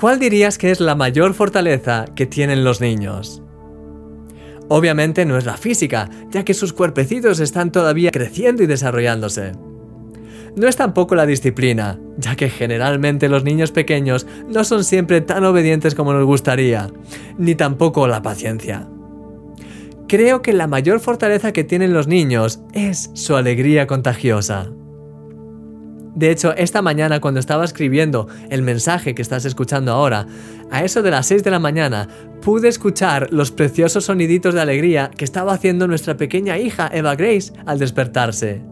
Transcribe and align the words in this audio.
¿cuál 0.00 0.18
dirías 0.18 0.56
que 0.56 0.70
es 0.70 0.80
la 0.80 0.94
mayor 0.94 1.34
fortaleza 1.34 2.06
que 2.16 2.24
tienen 2.24 2.64
los 2.64 2.80
niños? 2.80 3.42
Obviamente 4.68 5.26
no 5.26 5.36
es 5.36 5.44
la 5.44 5.58
física, 5.58 6.08
ya 6.30 6.42
que 6.42 6.54
sus 6.54 6.72
cuerpecitos 6.72 7.38
están 7.38 7.70
todavía 7.70 8.10
creciendo 8.10 8.62
y 8.62 8.66
desarrollándose. 8.66 9.52
No 10.56 10.68
es 10.68 10.76
tampoco 10.76 11.14
la 11.14 11.26
disciplina, 11.26 12.00
ya 12.16 12.34
que 12.34 12.48
generalmente 12.48 13.28
los 13.28 13.44
niños 13.44 13.72
pequeños 13.72 14.26
no 14.48 14.64
son 14.64 14.84
siempre 14.84 15.20
tan 15.20 15.44
obedientes 15.44 15.94
como 15.94 16.14
nos 16.14 16.24
gustaría, 16.24 16.88
ni 17.36 17.54
tampoco 17.54 18.08
la 18.08 18.22
paciencia. 18.22 18.88
Creo 20.08 20.40
que 20.40 20.54
la 20.54 20.66
mayor 20.66 21.00
fortaleza 21.00 21.52
que 21.52 21.62
tienen 21.62 21.92
los 21.92 22.08
niños 22.08 22.60
es 22.72 23.10
su 23.14 23.36
alegría 23.36 23.86
contagiosa. 23.86 24.70
De 26.14 26.30
hecho, 26.30 26.54
esta 26.56 26.82
mañana 26.82 27.20
cuando 27.20 27.40
estaba 27.40 27.64
escribiendo 27.64 28.26
el 28.48 28.62
mensaje 28.62 29.14
que 29.14 29.22
estás 29.22 29.44
escuchando 29.44 29.92
ahora, 29.92 30.26
a 30.70 30.84
eso 30.84 31.02
de 31.02 31.10
las 31.10 31.26
6 31.26 31.44
de 31.44 31.50
la 31.50 31.58
mañana, 31.58 32.08
pude 32.42 32.68
escuchar 32.68 33.28
los 33.30 33.52
preciosos 33.52 34.06
soniditos 34.06 34.54
de 34.54 34.60
alegría 34.60 35.10
que 35.16 35.24
estaba 35.24 35.52
haciendo 35.52 35.86
nuestra 35.86 36.16
pequeña 36.16 36.58
hija 36.58 36.90
Eva 36.92 37.14
Grace 37.14 37.52
al 37.64 37.78
despertarse. 37.78 38.62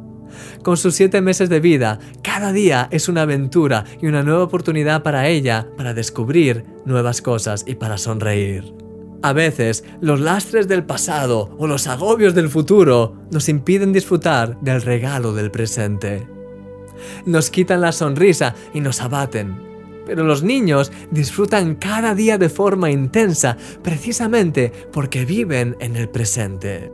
Con 0.63 0.77
sus 0.77 0.95
siete 0.95 1.21
meses 1.21 1.49
de 1.49 1.61
vida, 1.61 1.99
cada 2.23 2.53
día 2.53 2.89
es 2.91 3.09
una 3.09 3.23
aventura 3.23 3.85
y 4.01 4.07
una 4.07 4.23
nueva 4.23 4.45
oportunidad 4.45 5.03
para 5.03 5.29
ella 5.29 5.69
para 5.77 5.95
descubrir 5.95 6.65
nuevas 6.85 7.23
cosas 7.23 7.65
y 7.67 7.77
para 7.77 7.99
sonreír. 7.99 8.75
A 9.23 9.33
veces, 9.33 9.85
los 10.01 10.21
lastres 10.21 10.69
del 10.69 10.85
pasado 10.85 11.57
o 11.59 11.67
los 11.67 11.87
agobios 11.87 12.35
del 12.35 12.51
futuro 12.51 13.17
nos 13.33 13.49
impiden 13.49 13.93
disfrutar 13.93 14.61
del 14.61 14.83
regalo 14.83 15.33
del 15.33 15.51
presente 15.51 16.38
nos 17.27 17.51
quitan 17.51 17.81
la 17.81 17.93
sonrisa 17.93 18.55
y 18.75 18.81
nos 18.81 19.01
abaten. 19.01 19.69
Pero 20.07 20.25
los 20.25 20.43
niños 20.43 20.91
disfrutan 21.11 21.75
cada 21.75 22.15
día 22.15 22.39
de 22.39 22.49
forma 22.49 22.91
intensa 22.91 23.57
precisamente 23.83 24.73
porque 24.93 25.25
viven 25.25 25.77
en 25.81 25.97
el 25.97 26.09
presente. 26.09 26.91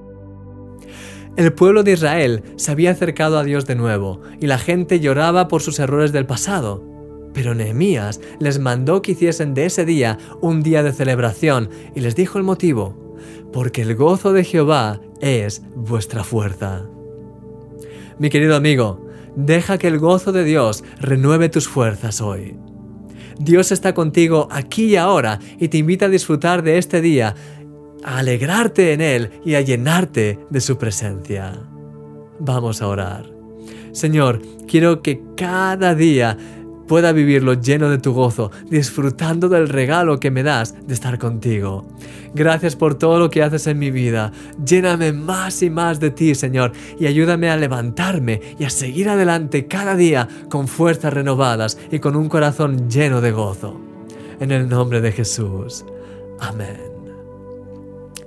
El 1.37 1.53
pueblo 1.53 1.83
de 1.83 1.93
Israel 1.93 2.43
se 2.57 2.71
había 2.71 2.93
acercado 2.93 3.39
a 3.39 3.45
Dios 3.45 3.67
de 3.67 3.75
nuevo 3.75 4.21
y 4.41 4.47
la 4.47 4.59
gente 4.59 5.01
lloraba 5.01 5.49
por 5.49 5.63
sus 5.63 5.81
errores 5.81 6.13
del 6.13 6.27
pasado. 6.27 6.85
Pero 7.33 7.57
Nehemías 7.57 8.21
les 8.39 8.61
mandó 8.61 9.03
que 9.03 9.13
hiciesen 9.13 9.53
de 9.53 9.67
ese 9.67 9.85
día 9.85 10.19
un 10.41 10.63
día 10.63 10.85
de 10.85 10.93
celebración 10.93 11.71
y 11.95 12.01
les 12.01 12.15
dijo 12.15 12.39
el 12.39 12.45
motivo, 12.45 13.17
porque 13.53 13.83
el 13.83 13.97
gozo 13.97 14.33
de 14.33 14.45
Jehová 14.45 15.01
es 15.21 15.63
vuestra 15.75 16.23
fuerza. 16.23 16.85
Mi 18.21 18.31
querido 18.31 18.55
amigo, 18.55 19.04
Deja 19.37 19.79
que 19.79 19.89
el 19.89 19.99
gozo 19.99 20.33
de 20.33 20.45
Dios 20.45 20.85
renueve 21.01 21.49
tus 21.49 21.69
fuerzas 21.69 22.21
hoy. 22.21 22.57
Dios 23.39 23.73
está 23.73 23.95
contigo 23.95 24.49
aquí 24.51 24.85
y 24.87 24.97
ahora 24.97 25.41
y 25.59 25.69
te 25.69 25.79
invita 25.79 26.07
a 26.07 26.11
disfrutar 26.11 26.63
de 26.63 26.79
este 26.79 27.01
día, 27.01 27.35
a 28.05 28.19
alegrarte 28.19 28.93
en 28.93 29.01
Él 29.01 29.31
y 29.45 29.55
a 29.55 29.61
llenarte 29.61 30.39
de 30.51 30.61
su 30.61 30.79
presencia. 30.79 31.61
Vamos 32.39 32.81
a 32.81 32.89
orar. 32.89 33.27
Señor, 33.93 34.41
quiero 34.69 35.03
que 35.03 35.23
cada 35.37 35.95
día 35.95 36.37
pueda 36.87 37.13
vivirlo 37.13 37.55
lleno 37.55 37.89
de 37.89 37.99
tu 37.99 38.13
gozo, 38.13 38.51
disfrutando 38.71 39.49
del 39.49 39.69
regalo 39.69 40.21
que 40.21 40.31
me 40.31 40.43
das 40.43 40.75
de 40.87 40.95
estar 40.95 41.19
contigo. 41.19 41.87
Gracias 42.35 42.77
por 42.77 42.97
todo 42.97 43.19
lo 43.19 43.31
que 43.31 43.43
haces 43.43 43.67
en 43.67 43.79
mi 43.79 43.91
vida. 43.91 44.33
Lléname 44.65 45.13
más 45.13 45.63
y 45.63 45.71
más 45.71 46.01
de 46.01 46.11
ti, 46.11 46.35
Señor, 46.35 46.73
y 46.99 47.07
ayúdame 47.07 47.49
a 47.51 47.57
levantarme 47.57 48.41
y 48.59 48.65
a 48.65 48.71
seguir 48.71 49.09
adelante 49.09 49.67
cada 49.67 49.95
día 49.95 50.29
con 50.51 50.69
fuerzas 50.69 51.13
renovadas 51.13 51.79
y 51.91 52.01
con 52.01 52.17
un 52.17 52.29
corazón 52.29 52.89
lleno 52.89 53.21
de 53.21 53.33
gozo. 53.33 53.81
En 54.41 54.51
el 54.51 54.69
nombre 54.69 55.01
de 55.01 55.13
Jesús. 55.13 55.85
Amén. 56.41 56.95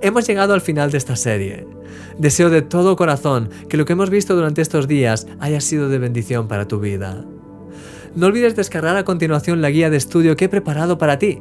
Hemos 0.00 0.26
llegado 0.26 0.54
al 0.54 0.60
final 0.60 0.90
de 0.90 0.98
esta 0.98 1.16
serie. 1.16 1.66
Deseo 2.18 2.50
de 2.50 2.62
todo 2.62 2.96
corazón 2.96 3.50
que 3.68 3.76
lo 3.76 3.84
que 3.84 3.92
hemos 3.92 4.10
visto 4.10 4.34
durante 4.34 4.62
estos 4.62 4.88
días 4.88 5.26
haya 5.40 5.60
sido 5.60 5.88
de 5.88 5.98
bendición 5.98 6.48
para 6.48 6.66
tu 6.66 6.80
vida. 6.80 7.24
No 8.18 8.26
olvides 8.26 8.56
descargar 8.56 8.96
a 8.96 9.04
continuación 9.04 9.62
la 9.62 9.70
guía 9.70 9.90
de 9.90 9.96
estudio 9.96 10.34
que 10.34 10.46
he 10.46 10.48
preparado 10.48 10.98
para 10.98 11.20
ti. 11.20 11.40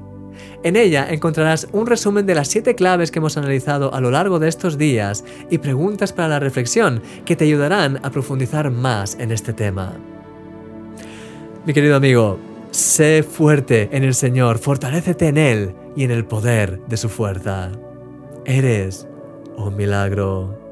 En 0.61 0.75
ella 0.75 1.07
encontrarás 1.09 1.67
un 1.71 1.87
resumen 1.87 2.27
de 2.27 2.35
las 2.35 2.49
7 2.49 2.75
claves 2.75 3.09
que 3.09 3.17
hemos 3.17 3.35
analizado 3.35 3.95
a 3.95 3.99
lo 3.99 4.11
largo 4.11 4.37
de 4.37 4.47
estos 4.47 4.77
días 4.77 5.25
y 5.49 5.57
preguntas 5.57 6.13
para 6.13 6.27
la 6.27 6.39
reflexión 6.39 7.01
que 7.25 7.35
te 7.35 7.45
ayudarán 7.45 7.99
a 8.03 8.11
profundizar 8.11 8.69
más 8.69 9.17
en 9.19 9.31
este 9.31 9.53
tema. 9.53 9.95
Mi 11.65 11.73
querido 11.73 11.95
amigo, 11.95 12.37
sé 12.69 13.23
fuerte 13.23 13.89
en 13.91 14.03
el 14.03 14.13
Señor, 14.13 14.59
fortalécete 14.59 15.29
en 15.29 15.39
Él 15.39 15.75
y 15.95 16.03
en 16.03 16.11
el 16.11 16.25
poder 16.25 16.79
de 16.87 16.97
su 16.97 17.09
fuerza. 17.09 17.71
Eres 18.45 19.07
un 19.57 19.75
milagro. 19.75 20.66